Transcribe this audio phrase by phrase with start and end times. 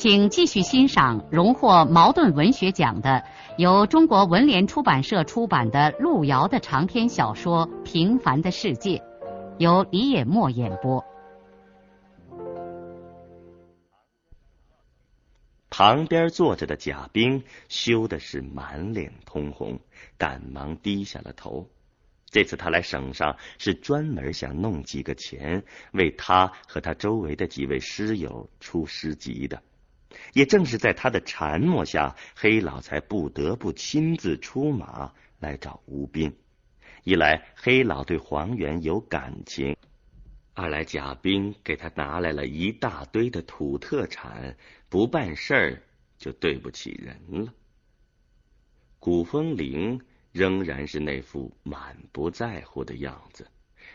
[0.00, 3.22] 请继续欣赏荣获茅盾文学奖的、
[3.58, 8.96] 由中国文联出版社出版的路遥的长篇小说《平凡的世界》，
[9.58, 11.04] 由李野墨演播。
[15.68, 19.78] 旁边坐着的贾冰羞的是满脸通红，
[20.16, 21.68] 赶忙低下了头。
[22.30, 29.60] 这次他来省上是专门想弄几个钱，为他和他周围的几位诗友出诗集的。
[30.32, 36.36] 也正是在他的沉默下，黑老才不得不亲自出马来找吴斌。
[37.04, 39.76] 一来黑老对黄元有感情，
[40.54, 44.56] 二来贾冰给他拿来了一大堆的土特产，
[44.88, 45.82] 不办事儿
[46.18, 47.54] 就对不起人了。
[48.98, 50.00] 古风铃。
[50.32, 53.50] 仍然是那副满不在乎的样子，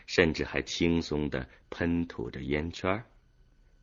[0.06, 3.02] 甚至还轻松的喷吐着烟圈。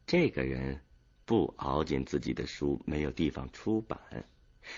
[0.06, 0.80] 这个人
[1.26, 4.00] 不熬进自己的书，没有地方出版。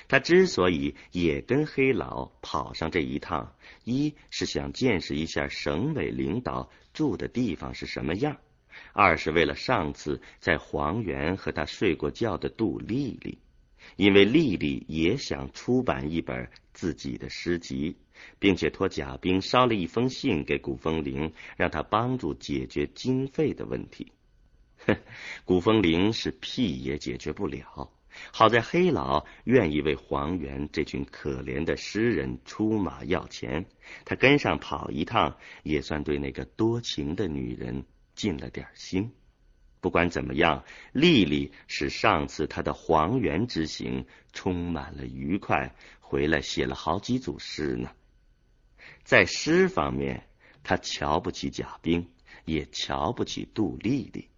[0.07, 8.37] 他之所以也跟黑老跑上这一趟，一是想见识一下省委领导住的地方是什么样；
[8.93, 13.37] 二是为了上次在黄原和他睡过觉的杜丽丽。
[13.95, 17.97] 因为丽丽也想出版一本自己的诗集，
[18.39, 24.11] 并且托贾冰捎了一封信给古风铃，让他帮助解决经费的问题。
[24.85, 24.97] 哼，
[25.45, 27.91] 古风铃是屁也解决不了。
[28.31, 33.65] 好在黑老愿意为黄元这群可怜的诗人出马要钱，
[34.05, 37.85] 他跟上跑一趟，也算对那个多情的女人
[38.15, 39.11] 尽了点心。
[39.81, 40.63] 不管怎么样，
[40.93, 47.91] 丽丽使上次她的黄原之行充满了愉快，回来写了好几组诗呢。
[49.03, 50.25] 在诗方面，
[50.63, 52.09] 他瞧不起贾冰，
[52.45, 54.29] 也瞧不起杜丽丽。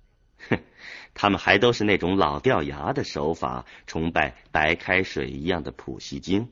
[0.50, 0.60] 哼，
[1.14, 6.52] 他们还都是那种老掉牙的手法，崇拜白开水一样的普希金。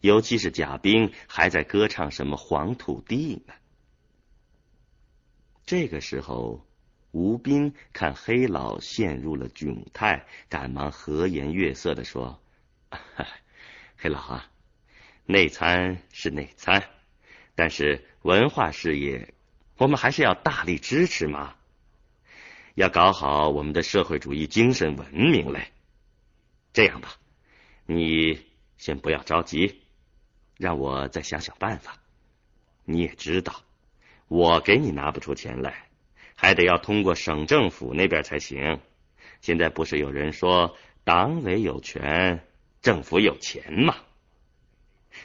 [0.00, 3.54] 尤其是贾冰还在歌唱什么黄土地呢。
[5.64, 6.64] 这个时候。
[7.12, 12.42] 吴斌看黑老陷入了窘态，赶忙和颜悦色的说
[13.96, 14.50] ：“黑老啊，
[15.24, 16.84] 内参是内参，
[17.54, 19.32] 但是文化事业
[19.78, 21.54] 我们还是要大力支持嘛，
[22.76, 25.72] 要搞好我们的社会主义精神文明嘞。
[26.74, 27.16] 这样吧，
[27.86, 29.80] 你先不要着急，
[30.58, 31.96] 让我再想想办法。
[32.84, 33.62] 你也知道，
[34.28, 35.88] 我给你拿不出钱来。”
[36.38, 38.78] 还得要通过省政府那边才行。
[39.40, 42.46] 现在不是有人说党委有权，
[42.82, 43.96] 政府有钱吗？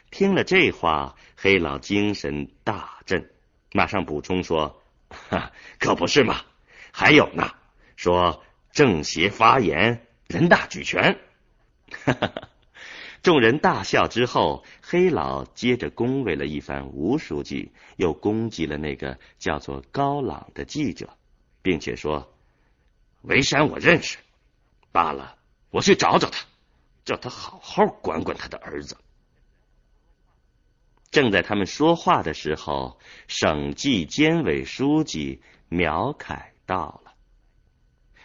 [0.09, 3.29] 听了这话，黑老精神大振，
[3.73, 6.45] 马上补充说：“哈， 可不是嘛！
[6.91, 7.53] 还有呢，
[7.95, 11.19] 说政协发言，人大举权。”
[12.05, 12.49] 哈哈哈。
[13.21, 21.15] 众人大笑之后，黑老接着恭维了一番吴书记，又攻击了那个叫做高朗的记者，
[21.61, 22.33] 并且说
[23.21, 24.17] ：“维山我认识，
[24.91, 25.35] 罢了，
[25.69, 26.45] 我去找找他，
[27.05, 28.97] 叫他好好管管他的儿子。”
[31.11, 32.97] 正在他们说话的时候，
[33.27, 37.13] 省纪监委书记苗凯到了，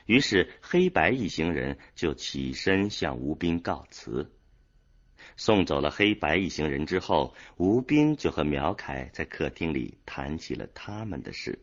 [0.07, 4.33] 于是黑白一行人就起身向吴斌告辞。
[5.37, 11.59] 送走了黑白一行人之后，吴斌就和苗凯在客厅里谈起了他们的事。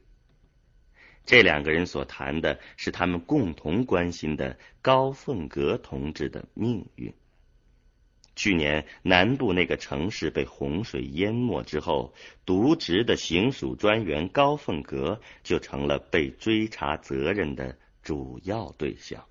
[1.25, 7.13] 这两个人所谈的是他们共同关心的高凤阁同志的命运。
[8.35, 12.13] 去年南部那个城市被洪水淹没之后，
[12.45, 19.25] 渎职的行署专员高凤阁就成了被追查责任的主要对象。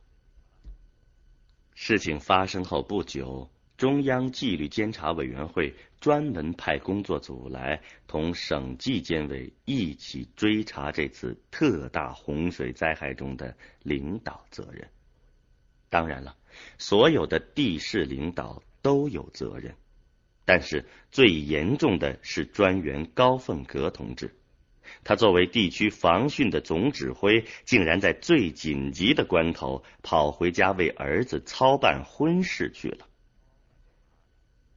[1.74, 3.50] 事情发生后不久。
[3.78, 14.88] 中央纪律监察委员会专门派工作组来同省纪监委一起追查这次特大洪水灾害中的领导责任。
[15.88, 16.36] 当然了，
[16.78, 19.74] 所有的地市领导都有责任，
[20.44, 24.34] 但是最严重的是专员高凤阁同志。
[25.04, 33.06] 他作为地区防汛的总指挥，竟然在最紧急的关头跑回家为儿子操办婚事去了。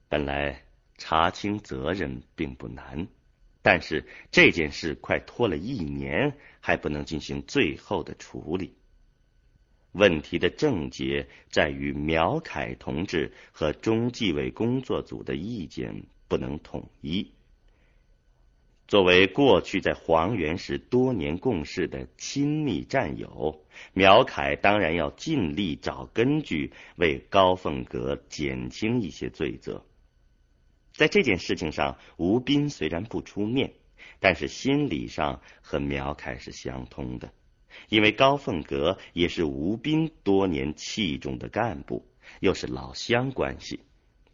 [0.08, 0.64] 本来
[0.98, 3.08] 查清责任并不难，
[3.62, 8.76] 但是这件事快拖了一年，还不能进行最后的处理。
[9.96, 17.32] 问题的症结在于苗凯同志和中纪委工作组的意见不能统一。
[18.88, 29.84] 作为过去在黄原时多年共事的亲密战友，苗凯当然要尽力找根据，为高凤阁减轻一些罪责。
[30.94, 33.74] 在这件事情上，吴斌虽然不出面，
[34.20, 37.34] 但是心理上和苗凯是相通的，
[37.90, 42.06] 因为高凤阁也是吴斌多年器重的干部，
[42.40, 43.82] 又是老乡关系。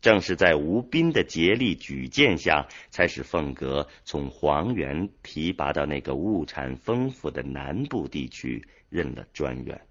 [0.02, 9.82] 正是在吴斌的竭力举荐下，才使凤阁从黄原提拔到那个物产丰富的南部地区任了专员。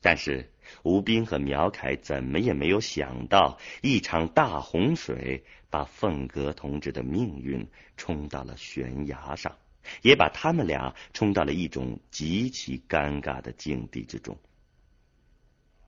[0.00, 0.50] 但是
[0.82, 9.56] 吴斌和苗凯怎么也没有想到，一场大洪水把凤阁同志的命运冲到了悬崖上，
[10.02, 14.36] 也把他们俩冲到了一种极其尴尬的境地之中。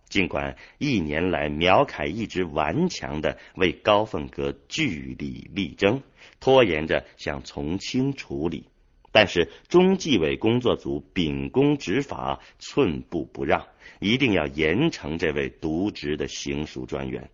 [0.09, 6.03] 尽管一年来苗凯一直顽强的为高凤阁据理力争，
[6.39, 8.69] 拖延着想从轻处理，
[9.11, 13.67] 但是中纪委工作组秉公执法，寸步不让，
[13.99, 17.31] 一定要严惩这位渎职的行署专员。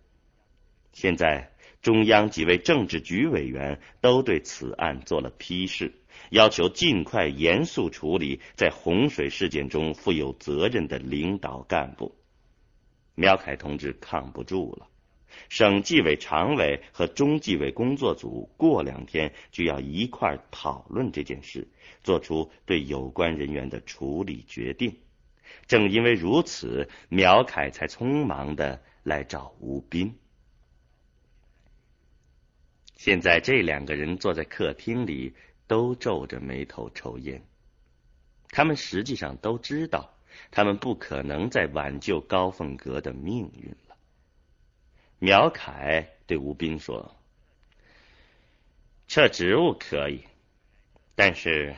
[0.93, 5.93] 现在中央几位政治局委员都对此案做了批示，
[6.29, 12.15] 要求尽快严肃处理在洪水事件中负有责任的领导干部。
[13.15, 14.87] 苗凯同志扛不住了，
[15.49, 21.67] 省纪委常委和中纪委工作组过两天就要一块讨论这件事，
[22.03, 24.99] 做出对有关人员的处理决定。
[25.67, 30.15] 正因为如此，苗凯才匆忙的来找吴斌。
[33.03, 35.33] 现在这两个人坐在客厅里，
[35.65, 37.43] 都皱着眉头抽烟。
[38.49, 40.13] 他们实际上都知道。
[40.51, 43.95] 他们不可能再挽救高凤阁的命运了。
[45.17, 47.17] 苗凯对吴斌说
[49.09, 50.23] ：“撤职务可以，
[51.15, 51.75] 但是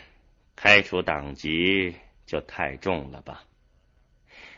[0.58, 1.96] 开除党籍
[2.26, 3.46] 就太重了吧？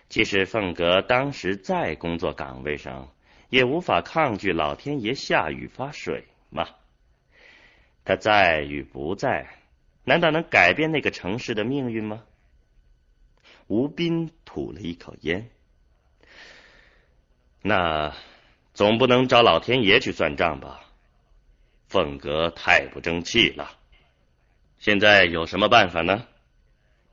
[0.09, 3.13] 即使凤阁当时在工作岗位上，
[3.49, 6.25] 也无法抗拒老天爷下雨发水
[6.55, 6.69] 嘛。
[8.03, 9.47] 他在与不在，
[10.03, 12.23] 难道能改变那个城市的命运吗？”
[13.67, 15.49] 吴斌吐了一口烟，
[17.61, 18.15] 那
[18.73, 20.81] 总不能找老天爷去算账吧？
[21.87, 23.71] 凤阁太不争气了，
[24.77, 26.27] 现在有什么办法呢？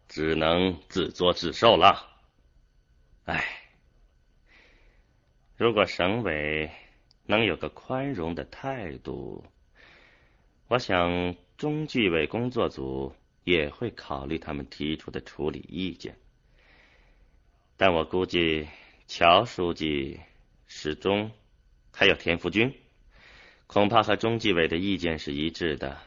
[0.09, 2.07] 只能自作自受了。
[3.25, 3.47] 唉，
[5.57, 6.71] 如果省委
[7.25, 9.45] 能有个宽容的态度，
[10.69, 13.15] 我想中纪委工作组
[13.45, 16.17] 也会考虑他们提出的处理意见。
[17.77, 18.69] 但我估计，
[19.07, 20.21] 乔书记、
[20.67, 21.31] 史忠
[21.93, 22.75] 还有田福军，
[23.67, 25.99] 恐怕和中纪委的意见是一致的。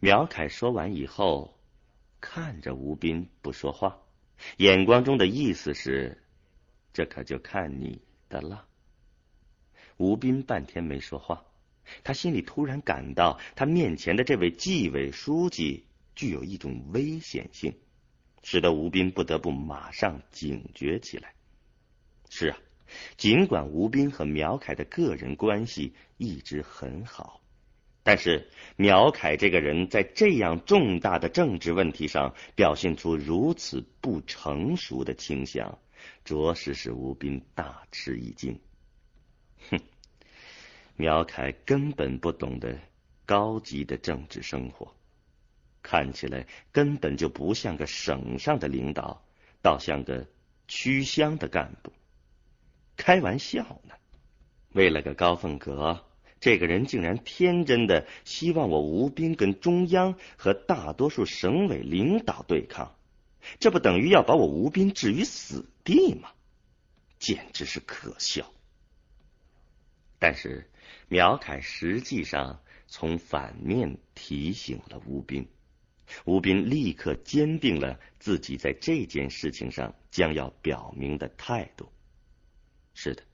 [0.00, 1.56] 苗凯说完以后，
[2.20, 3.98] 看着吴斌不说话，
[4.56, 6.22] 眼光中的意思是：
[6.92, 8.66] 这可就看你的了。
[9.96, 11.44] 吴斌半天没说话，
[12.04, 15.84] 他心里突然感到，他面前的这位纪委书记
[16.14, 17.74] 具有一种危险性。
[18.44, 21.32] 使得吴斌不得不马上警觉起来。
[22.28, 22.58] 是啊，
[23.16, 27.40] 尽管吴斌和苗凯的个人关系一直很好，
[28.02, 35.78] 但是苗凯这个人在这样重大的政治问题上表现出如此不成熟的倾向，
[36.24, 38.58] 着实使吴斌大吃一惊。
[39.70, 39.80] 哼，
[40.96, 42.78] 苗凯根本不懂得
[43.26, 44.94] 高级的政治生活。
[45.82, 49.24] 看起来根本就不像个省上的领导，
[49.62, 50.26] 倒像个
[50.68, 51.92] 区乡的干部。
[52.96, 53.94] 开玩笑呢！
[54.70, 56.04] 为了个高凤阁，
[56.40, 62.94] 这个人竟然天真的希望我吴斌跟中央和大多数省委领导对抗，
[63.58, 66.30] 这不等于要把我吴斌置于死地吗？
[67.18, 68.50] 简直是可笑！
[70.22, 70.70] 但是
[71.08, 75.48] 苗凯实际上从反面提醒了吴斌。
[76.24, 81.90] 吴斌立刻坚定了自己在这件事情上将要表明的态度。
[82.94, 83.24] 是的，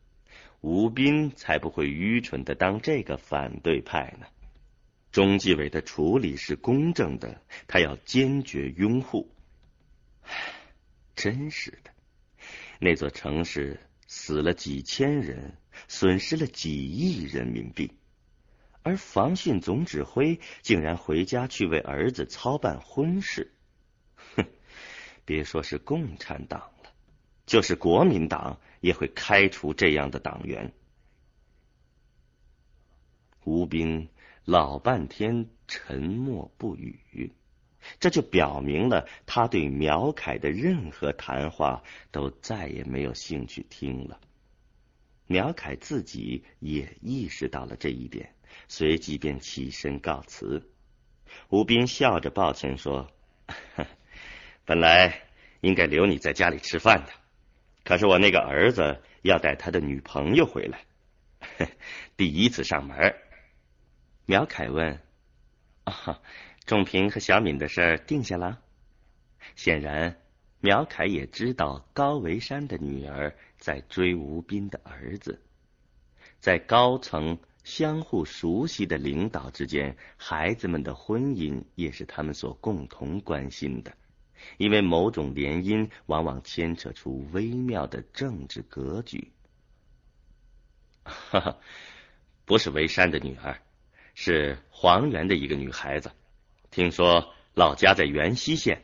[0.62, 4.26] 吴斌才不会愚蠢的当这个反对派呢。
[5.12, 9.30] 中纪委的处理是公正的，他要坚决拥护。
[11.14, 11.90] 真是的，
[12.80, 15.54] 那座城市死了几千人，
[15.86, 17.92] 损失了几亿人民币，
[18.82, 23.52] 而防汛总指挥竟然回家去为儿子操办婚事。
[24.34, 24.44] 哼，
[25.24, 26.90] 别说是共产党了，
[27.46, 30.72] 就是国民党也会开除这样的党员。
[33.44, 34.08] 吴斌
[34.44, 37.32] 老半天沉默不语。
[38.00, 44.20] 这就表明了他对苗凯的任何谈话都再也没有兴趣听了。
[45.28, 48.34] 苗凯自己也意识到了这一点，
[48.66, 50.68] 随即便起身告辞。
[51.50, 53.12] 吴斌笑着抱歉说
[54.64, 55.22] ：“本来
[55.60, 57.12] 应该留你在家里吃饭的，
[57.84, 60.80] 可是我那个儿子要带他的女朋友回来，
[62.16, 63.14] 第一次上门。”
[64.26, 65.00] 苗凯问
[65.84, 66.20] ：“啊？”
[66.66, 68.60] 仲平和小敏的事定下了。
[69.56, 70.20] 显然，
[70.60, 75.40] 苗凯也知道高维山的女儿在追吴斌的儿子。
[76.40, 83.92] 在高层相互熟悉的领导之间，孩子们的婚姻也是他们所共同关心的，
[84.56, 89.32] 因为某种联姻往往牵扯出微妙的政治格局。
[91.04, 91.58] 哈哈，
[92.44, 93.60] 不是维山的女儿，
[94.14, 96.10] 是黄原的一个女孩子。
[96.70, 98.82] 听说老家在元溪县，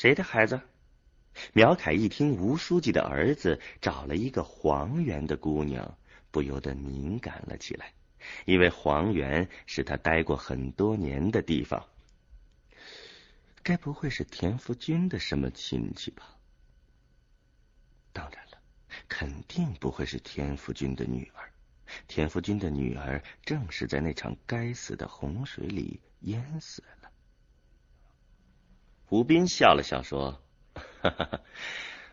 [0.00, 0.60] 谁的孩子？
[1.52, 5.98] 苗凯一听吴书记的儿子找了一个黄园的姑娘，
[6.30, 7.92] 不由得敏感了起来，
[8.44, 11.84] 因为黄园是他待过很多年的地方。
[13.64, 16.36] 该不会是田福军的什么亲戚吧？
[18.12, 18.58] 当然了，
[19.08, 21.50] 肯定不会是田福军的女儿。
[22.06, 26.97] 田福军的女儿正是在那场该死的洪水里淹死了。
[29.08, 30.42] 吴斌笑了笑说
[31.02, 31.40] ：“哈 哈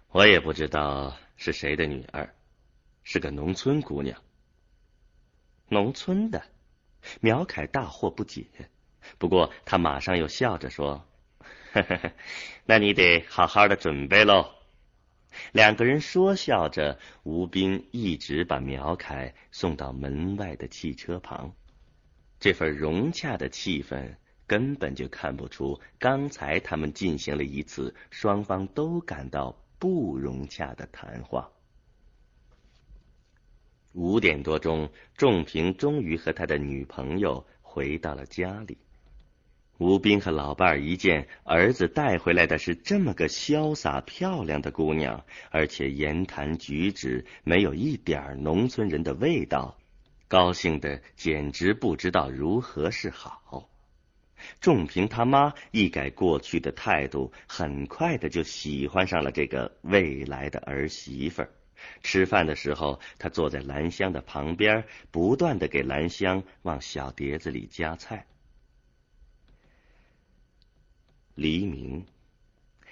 [0.10, 2.34] 我也不知道是谁的女儿，
[3.04, 4.22] 是个农村姑娘。
[5.70, 6.44] 农村的。”
[7.22, 8.48] 苗凯大惑不解，
[9.20, 11.06] 不过他马上又笑着说
[12.66, 14.52] ：“那你得好好的准备喽。”
[15.54, 21.54] 两个人说笑着，吴斌一直把苗凯送到门外的汽车旁。
[22.40, 24.16] 这份融洽的气氛，
[24.48, 31.50] 根本就看不出刚才他们进行了一次双方都感到不融洽的谈话。
[33.94, 38.78] 五点多钟，仲平终于和他的女朋友回到了家里。
[39.78, 49.78] 吴斌和老伴儿一见儿子带回来的是这么个潇洒漂亮的姑娘，而且言谈举止没有一点农村人的味道，
[50.30, 53.70] 高兴的简直不知道如何是好。
[54.60, 61.50] 仲平他妈一改过去的态度，很快的就喜欢上了这个未来的儿媳妇儿。
[62.02, 68.26] 吃饭的时候，他坐在兰香的旁边，不断的给兰香往小碟子里夹菜。
[71.36, 72.06] 黎明，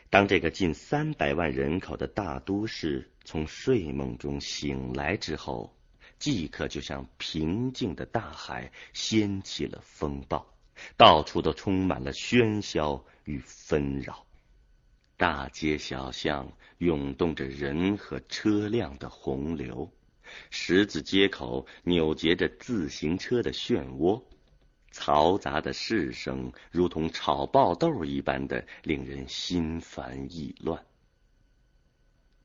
[0.10, 5.74] 当这个近三百万人口的大都市从睡梦中醒来之后，
[6.20, 10.53] 即刻就像平静的大海掀起了风暴，
[10.98, 14.26] 到处都充满了喧嚣与纷扰，
[15.18, 19.92] 大街小巷涌动着人和车辆的洪流，
[20.50, 24.22] 十字街口扭结着自行车的漩涡。
[24.92, 30.86] 嘈杂的市声如同炒爆豆一般的令人心烦意乱。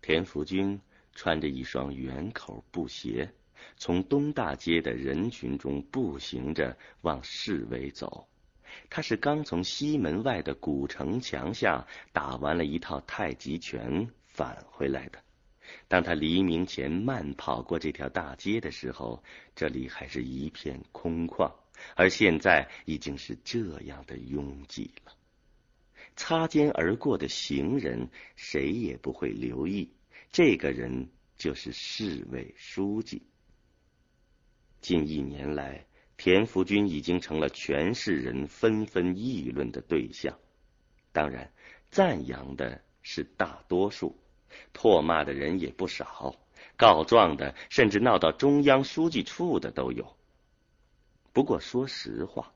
[0.01, 0.81] 田福军
[1.13, 3.31] 穿着一双圆口布鞋，
[3.77, 8.29] 从东大街的人群中步行着往市委走。
[8.91, 15.19] 他是刚从西门外的古城墙下打完了一套太极拳返回来的。
[15.87, 19.23] 当他黎明前慢跑过这条大街的时候，
[19.55, 21.53] 这里还是一片空旷。
[21.95, 25.13] 而现在已经是这样的拥挤了，
[26.17, 29.93] 擦肩而过的行人谁也不会留意，
[30.33, 33.23] 这个人就是市委书记。
[34.81, 35.85] 近一年来，
[36.17, 40.39] 田福军已经成了全市人纷纷议论的对象，
[41.13, 41.53] 当然，
[41.91, 44.17] 赞扬的是大多数，
[44.73, 46.35] 唾骂的人也不少，
[46.77, 50.17] 告状的甚至闹到中央书记处的都有。
[51.33, 52.53] 不过说实话，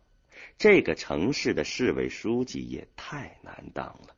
[0.58, 4.16] 这个城市的市委书记也太难当了。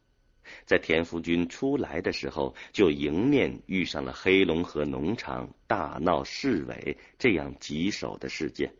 [0.66, 8.72] 在田福军出来的时候，就迎面遇上了黑龙河农场大闹市委这样棘手的事件，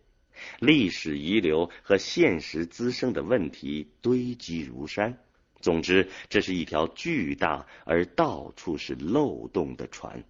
[0.61, 5.19] 历史遗留和现实滋生的问题堆积如山。
[5.61, 10.23] 总之，这是一条巨大而到处是漏洞的船。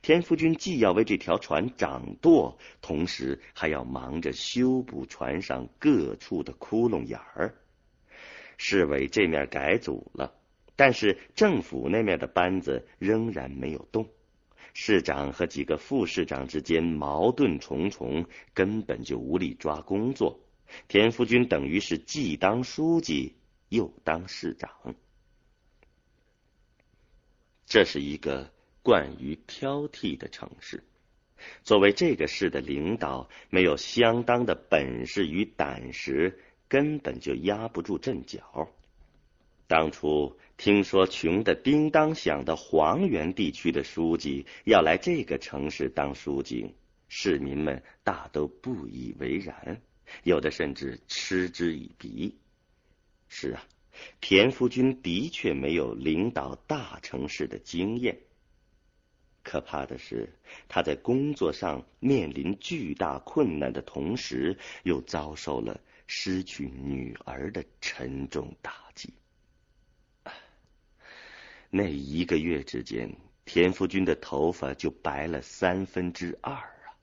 [0.00, 7.54] 田福军既要为这条船掌舵，同时还要忙着修补船上各处的窟窿眼儿。
[8.56, 10.32] 市委这面改组了，
[10.76, 14.08] 但是政府那面的班子仍然没有动。
[14.72, 20.40] 市长和几个副市长之间矛盾重重，根本就无力抓工作。
[20.88, 23.34] 田福军等于是既当书记。
[23.70, 24.70] 又当市长，
[27.66, 28.52] 这是一个
[28.84, 30.84] 惯于挑剔的城市。
[31.64, 36.38] 作为这个市的领导，没有相当的本事与胆识，
[36.68, 38.68] 根本就压不住阵脚。
[39.66, 46.74] 当初听说穷的叮当响的黄原地区的书记要来这个城市当书记，
[47.08, 49.82] 市民们大都不以为然，
[50.22, 52.38] 有的甚至嗤之以鼻。
[53.28, 53.64] 是啊，
[54.20, 58.20] 田福军的确没有领导大城市的经验。
[59.42, 60.32] 可怕的是，
[60.68, 69.12] 他在工作上面临巨大困难的同时，又遭受了失去女儿的沉重打击。
[71.76, 76.94] 那一个月之间，田福军的头发就白了三分之二啊！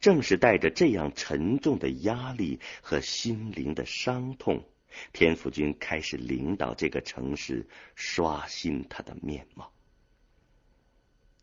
[0.00, 4.64] 正是带着这样沉重的压力和心灵的伤痛。
[5.12, 9.70] 田福军开始领导这个城市，刷新他的面貌。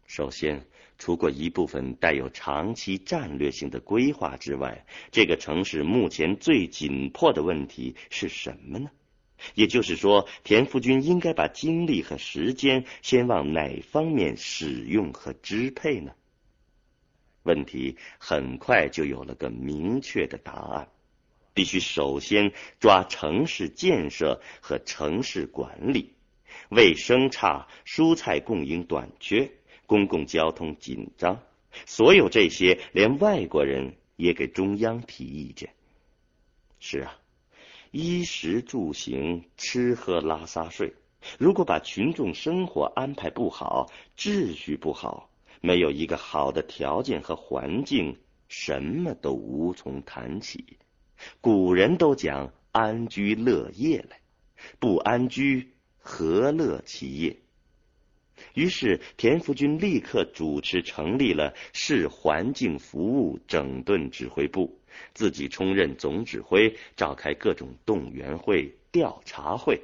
[0.05, 0.67] 首先，
[0.97, 8.91] 除过一部分带有长期战略性的规划之外，这个城市目前最紧迫的问题是什么呢？
[9.55, 16.13] 也就是说，田福军应该把精力和时间先往哪方面使用和支配呢？
[17.43, 20.89] 问题很快就有了个明确的答案。
[21.51, 26.13] 必须首先抓城市建设和城市管理，
[26.69, 29.51] 卫生差，蔬菜供应短缺，
[29.85, 31.41] 公共交通紧张，
[31.85, 35.73] 所有这些连外国人也给中央提意见。
[36.79, 37.17] 是啊，
[37.91, 40.93] 衣食住行，吃喝拉撒睡，
[41.39, 50.77] 如果把群众生活安排不好，秩序不好，没有一个好的条件和环境，什么都无从谈起。
[51.41, 54.19] 古人都讲安居乐业来，
[54.79, 57.37] 不安居何乐其业？
[58.53, 64.78] 于是田福军立刻主持成立了市环境服务整顿指挥部，
[65.13, 69.81] 自己充任总指挥，召开各种动员会、调查会，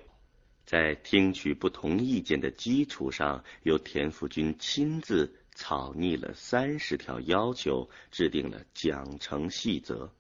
[0.65, 10.11] 在听取不同意见的基础上，由田福军亲自草拟了三十条要求，制定了奖惩细则。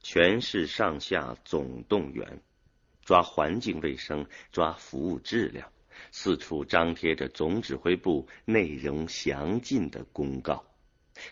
[0.00, 2.40] 全市上下总动员，
[3.04, 5.70] 抓环境卫生，抓服务质量，
[6.10, 10.64] 四处张贴着总指挥部内容详尽的公告。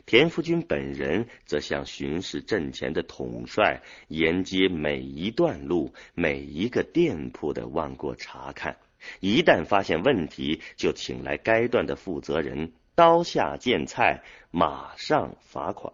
[0.07, 8.76] 田福军本人则像巡视阵前的统帅，沿街每一段路、每一个店铺的望过查看，
[9.20, 15.92] 一旦发现问题，就请来该段的负责人，刀下见菜，马上罚款。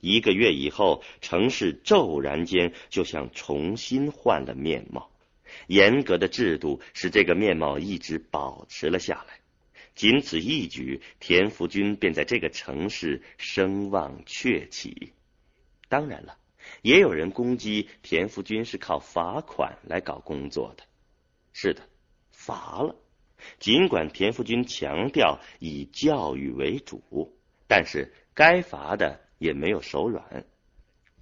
[0.00, 5.10] 一个月以后，城市骤然间就像重新换了面貌。
[5.66, 9.41] 严格的制度使这个面貌一直保持了下来。
[9.94, 15.12] 仅此一举，田福军便在这个城市声望鹊起。
[15.88, 16.38] 当然了，
[16.82, 20.84] 也有人攻击田福军是靠罚款来搞工作的。
[21.52, 21.82] 是的，
[22.30, 22.96] 罚了。
[23.58, 29.20] 尽管田福军强调以教育为主，但是该罚的。
[29.42, 30.44] 也没有手软。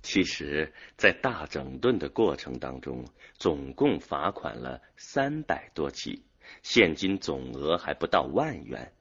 [0.02, 3.06] 其实，在大整顿的过程当中，
[3.38, 6.22] 总共罚款了三百多起，
[6.62, 8.92] 现金总额还不到万元。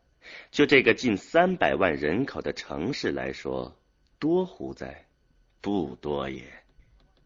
[0.51, 3.77] 就这个近三百万人口的城市来说，
[4.19, 5.05] 多乎哉？
[5.61, 6.43] 不多也。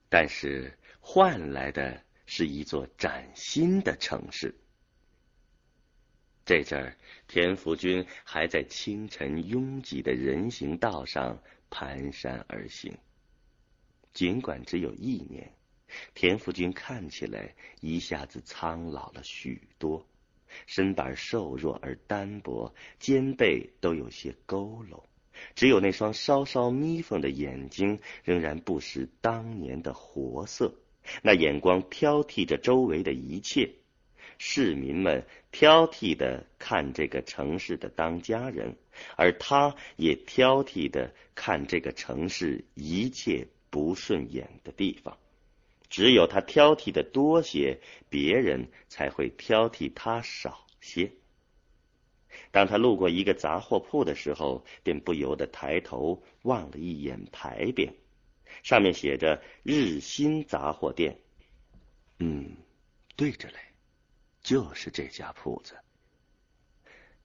[0.09, 4.55] 但是换来的是一座崭新的城市。
[6.45, 11.41] 这阵儿，田福军还在清晨拥挤的人行道上。
[11.73, 12.95] 蹒跚而行，
[14.13, 15.51] 尽管只有一年，
[16.13, 20.07] 田福军看起来一下子苍老了许多，
[20.67, 25.03] 身板瘦弱而单薄，肩背都有些佝偻，
[25.55, 30.75] 只有那双稍稍眯缝的眼睛仍然不失当年的活色，
[31.21, 33.71] 那眼光挑剔着周围的一切。
[34.39, 38.75] 市民们挑剔的看这个城市的当家人，
[39.15, 45.17] 而他也挑剔的看这个城市一切不顺眼的地方。
[45.93, 47.79] 只有他挑剔的多些，
[48.09, 51.11] 别人才会挑剔他少些。
[52.49, 57.93] 当他路过一个杂货铺的时候，便不由得抬头望了一眼牌匾，
[58.63, 61.15] 上面写着“日新杂货店”。
[62.17, 62.57] 嗯，
[63.15, 63.59] 对着嘞，
[64.41, 65.75] 就是这家铺子。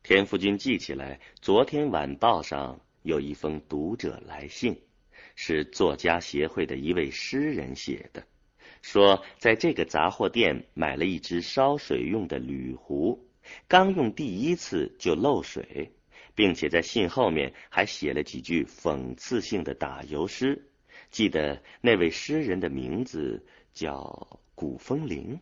[0.03, 4.79] 田福军记起来，昨天晚报上有一封读者来信，
[5.37, 8.27] 是作家协会的一位诗人写的，
[8.83, 13.29] 说在这个杂货店买了一只烧水用的铝壶，
[13.67, 15.93] 刚用第一次就漏水，
[16.35, 20.65] 并且在信后面还写了几句讽刺性的打油诗。
[21.11, 25.41] 记得那位诗人的名字叫古风铃。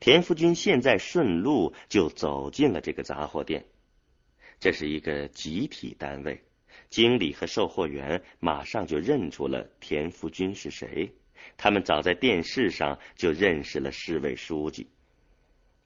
[0.00, 3.66] 田福军现在顺路就走进了这个杂货店，
[4.58, 6.42] 这是一个集体单位，
[6.88, 11.12] 经理和售货员马上就认出了田福军是谁。
[11.56, 14.88] 他们早在电视上就认识了市委书记。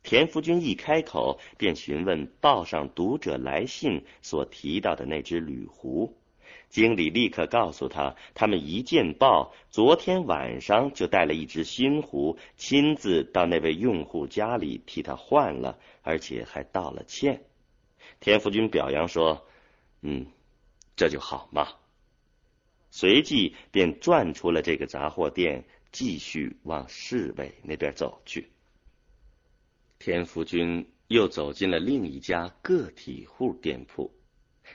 [0.03, 6.17] 田福军一开口便询问报上读者来信所提到的那只铝壶。
[6.71, 17.43] 经理立刻告诉他，他们一见报，昨天晚上就带了一只新壶，亲自到那位用户家里替他换了，而且还道了歉。
[18.21, 19.45] 田福军表扬说
[20.03, 20.27] ：“嗯，
[20.95, 21.67] 这就好嘛。”
[22.91, 28.51] 随即便转出了这个杂货店，继续往市委那边走去。
[29.99, 34.13] 田福军又走进了另一家个体户店铺，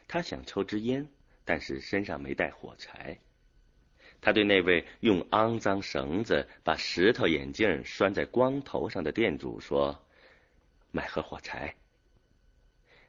[0.07, 1.07] 他想抽支烟。
[1.47, 3.19] 但是身上没带火柴，
[4.19, 10.03] 他对那位用肮脏绳子把石头眼镜拴在光头上的店主说
[10.89, 11.75] ：“买盒火柴。”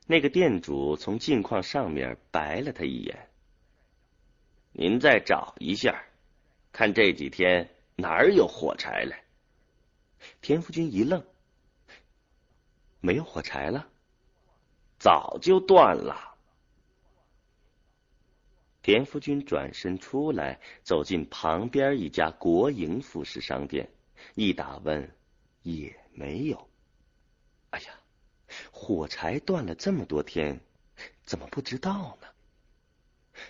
[0.06, 3.30] 那个店主从镜框上面白了他一眼
[4.78, 6.04] ：“您再找一下，
[6.70, 9.24] 看这几天哪儿有火柴来。”
[10.42, 11.24] 田福军一愣
[13.00, 13.88] ：“没有火柴了？
[14.98, 16.36] 早就断了。”
[18.84, 23.88] 田福军转身出来，走进旁边一家国营服饰商店，
[24.34, 25.10] 一打问，
[25.62, 26.68] 也没有。
[27.70, 27.94] 哎呀，
[28.70, 30.60] 火柴断了这么多天，
[31.22, 32.28] 怎么不知道呢？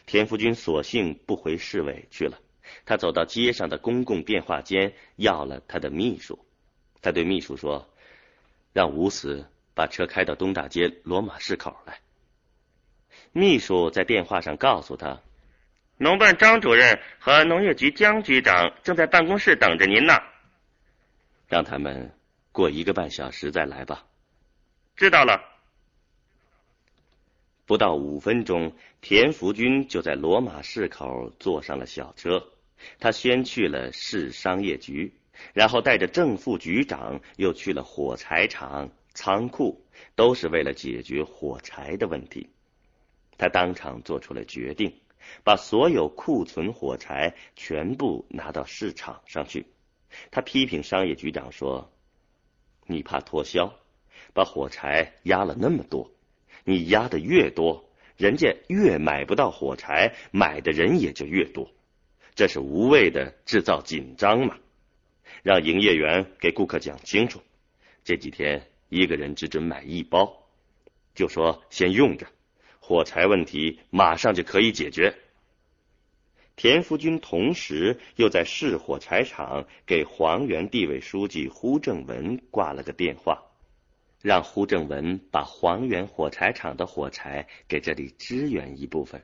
[0.07, 2.38] 田福军索性不回市委去了，
[2.85, 6.38] 他走到街上的公共电话间，要了他的秘书。
[7.03, 7.88] 他对秘书说
[8.72, 12.01] ：“让吴死把车开到东大街罗马市口来。”
[13.33, 15.20] 秘书在电话上告诉他。
[15.99, 20.12] 农办张主任和农业局江局长正在办公室等着您呢，
[21.49, 22.12] 让他们
[22.53, 24.05] 过一个半小时再来吧。
[24.94, 25.56] 知道了。
[27.66, 32.48] 不到五分钟，田福军就在罗马市口坐上了小车。
[32.98, 35.12] 他先去了市商业局，
[35.52, 42.48] 然后带着正副局长又去了火柴厂、仓库，都是为了解决火柴的问题。
[43.37, 44.94] 他当场做出了决定。
[45.42, 49.66] 把所有库存火柴全部拿到市场上去。
[50.31, 51.90] 他批评商业局长说
[52.87, 53.74] ：“你怕脱销，
[54.35, 56.12] 把火柴压了那么多，
[56.68, 61.70] 你压的越多，人家越买不到火柴，买的人也就越多，
[62.35, 64.57] 这是无谓的制造紧张嘛。
[65.44, 67.40] 让营业员给顾客讲清楚，
[68.02, 70.42] 这几天一个人只准买一包，
[71.14, 72.26] 就说先用着。”
[72.81, 75.14] 火柴问题马上就可以解决。
[76.57, 83.42] 田福军同时又在市火柴厂给黄原地委书记胡正文挂了个电话，
[84.22, 89.22] 让胡正文把黄原火柴厂的火柴给这里支援一部分，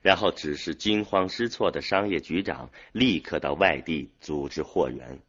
[0.00, 5.20] 然后指示惊慌失措的商业局长立刻到外地组织货源。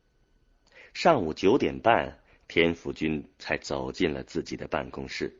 [0.94, 5.40] 上午九点半，田福军才走进了自己的办公室。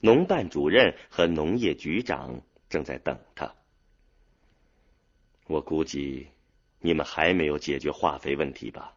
[0.00, 3.54] 农办主任和农业局长正在等他。
[5.46, 6.28] 我估计
[6.78, 8.96] 你们还没有解决化肥问题吧？